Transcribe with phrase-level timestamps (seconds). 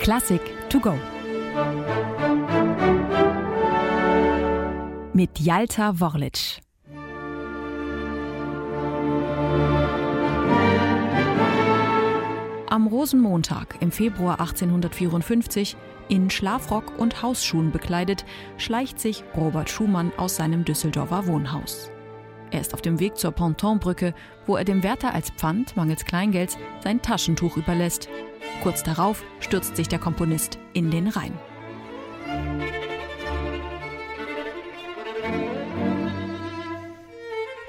[0.00, 0.94] Klassik to go.
[5.14, 6.60] Mit Jalta Worlic.
[12.68, 15.76] Am Rosenmontag im Februar 1854,
[16.08, 18.24] in Schlafrock und Hausschuhen bekleidet,
[18.58, 21.90] schleicht sich Robert Schumann aus seinem Düsseldorfer Wohnhaus.
[22.50, 24.14] Er ist auf dem Weg zur Pontonbrücke,
[24.46, 28.08] wo er dem Wärter als Pfand mangels Kleingelds sein Taschentuch überlässt.
[28.62, 31.32] Kurz darauf stürzt sich der Komponist in den Rhein.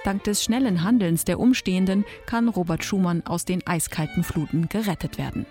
[0.05, 5.47] Dank des schnellen Handelns der Umstehenden kann Robert Schumann aus den eiskalten Fluten gerettet werden.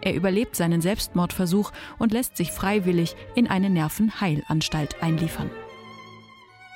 [0.00, 5.50] Er überlebt seinen Selbstmordversuch und lässt sich freiwillig in eine Nervenheilanstalt einliefern.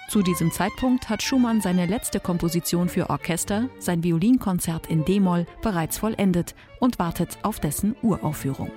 [0.09, 5.99] Zu diesem Zeitpunkt hat Schumann seine letzte Komposition für Orchester, sein Violinkonzert in D-Moll, bereits
[5.99, 8.71] vollendet und wartet auf dessen Uraufführung.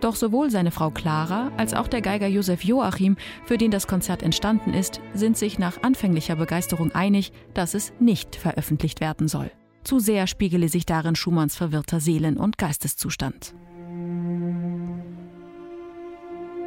[0.00, 4.22] Doch sowohl seine Frau Clara als auch der Geiger Josef Joachim, für den das Konzert
[4.22, 9.50] entstanden ist, sind sich nach anfänglicher Begeisterung einig, dass es nicht veröffentlicht werden soll.
[9.84, 13.54] Zu sehr spiegele sich darin Schumanns verwirrter Seelen- und Geisteszustand.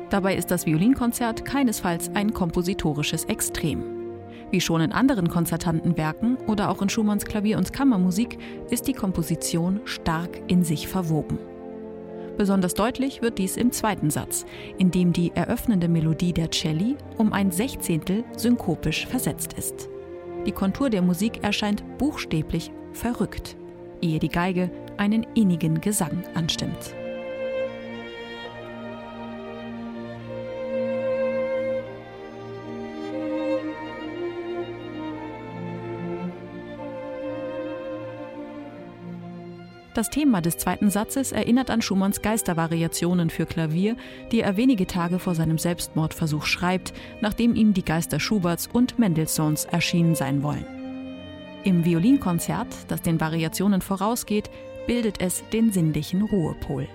[0.09, 3.83] Dabei ist das Violinkonzert keinesfalls ein kompositorisches Extrem.
[4.51, 8.39] Wie schon in anderen Konzertantenwerken oder auch in Schumanns Klavier- und Kammermusik
[8.71, 11.37] ist die Komposition stark in sich verwoben.
[12.37, 14.45] Besonders deutlich wird dies im zweiten Satz,
[14.77, 19.89] in dem die eröffnende Melodie der Celli um ein Sechzehntel synkopisch versetzt ist.
[20.45, 23.57] Die Kontur der Musik erscheint buchstäblich verrückt,
[24.01, 26.95] ehe die Geige einen innigen Gesang anstimmt.
[39.99, 43.97] Das Thema des zweiten Satzes erinnert an Schumanns Geistervariationen für Klavier,
[44.31, 49.65] die er wenige Tage vor seinem Selbstmordversuch schreibt, nachdem ihm die Geister Schuberts und Mendelssohns
[49.65, 50.63] erschienen sein wollen.
[51.65, 54.49] Im Violinkonzert, das den Variationen vorausgeht,
[54.87, 56.87] bildet es den sinnlichen Ruhepol.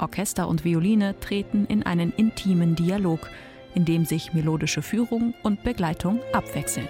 [0.00, 3.30] Orchester und Violine treten in einen intimen Dialog,
[3.76, 6.88] in dem sich melodische Führung und Begleitung abwechseln.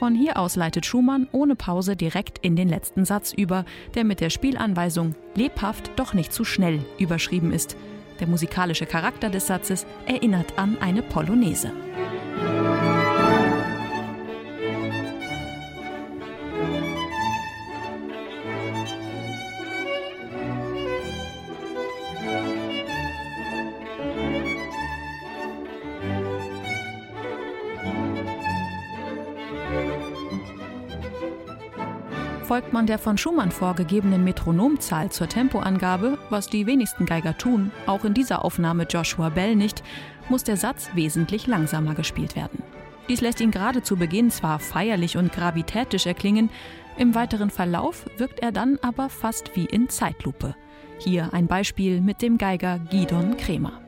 [0.00, 4.20] Von hier aus leitet Schumann ohne Pause direkt in den letzten Satz über, der mit
[4.20, 7.76] der Spielanweisung lebhaft, doch nicht zu schnell überschrieben ist.
[8.18, 11.70] Der musikalische Charakter des Satzes erinnert an eine Polonaise.
[32.50, 38.04] Folgt man der von Schumann vorgegebenen Metronomzahl zur Tempoangabe, was die wenigsten Geiger tun, auch
[38.04, 39.84] in dieser Aufnahme Joshua Bell nicht,
[40.28, 42.64] muss der Satz wesentlich langsamer gespielt werden.
[43.08, 46.50] Dies lässt ihn gerade zu Beginn zwar feierlich und gravitätisch erklingen,
[46.98, 50.56] im weiteren Verlauf wirkt er dann aber fast wie in Zeitlupe.
[50.98, 53.80] Hier ein Beispiel mit dem Geiger Gidon Kremer.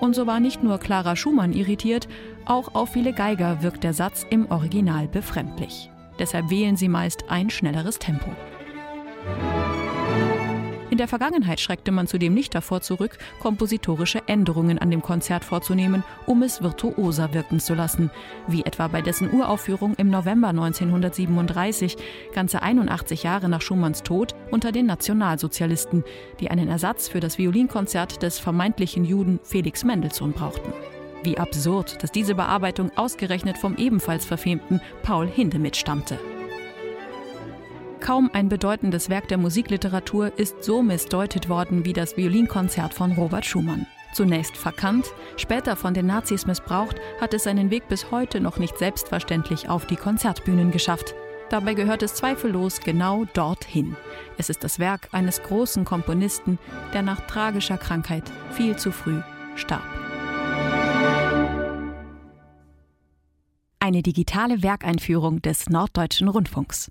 [0.00, 2.08] Und so war nicht nur Clara Schumann irritiert,
[2.44, 5.90] auch auf viele Geiger wirkt der Satz im Original befremdlich.
[6.18, 8.30] Deshalb wählen sie meist ein schnelleres Tempo.
[10.98, 16.02] In der Vergangenheit schreckte man zudem nicht davor zurück, kompositorische Änderungen an dem Konzert vorzunehmen,
[16.26, 18.10] um es virtuoser wirken zu lassen,
[18.48, 21.96] wie etwa bei dessen Uraufführung im November 1937,
[22.34, 26.02] ganze 81 Jahre nach Schumanns Tod, unter den Nationalsozialisten,
[26.40, 30.72] die einen Ersatz für das Violinkonzert des vermeintlichen Juden Felix Mendelssohn brauchten.
[31.22, 36.18] Wie absurd, dass diese Bearbeitung ausgerechnet vom ebenfalls verfemten Paul Hindemith stammte.
[38.08, 43.44] Kaum ein bedeutendes Werk der Musikliteratur ist so missdeutet worden wie das Violinkonzert von Robert
[43.44, 43.86] Schumann.
[44.14, 48.78] Zunächst verkannt, später von den Nazis missbraucht, hat es seinen Weg bis heute noch nicht
[48.78, 51.14] selbstverständlich auf die Konzertbühnen geschafft.
[51.50, 53.94] Dabei gehört es zweifellos genau dorthin.
[54.38, 56.58] Es ist das Werk eines großen Komponisten,
[56.94, 59.20] der nach tragischer Krankheit viel zu früh
[59.54, 59.84] starb.
[63.80, 66.90] Eine digitale Werkeinführung des Norddeutschen Rundfunks.